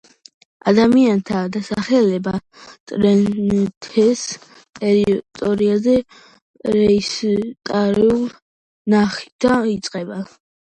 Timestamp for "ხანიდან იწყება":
8.33-10.19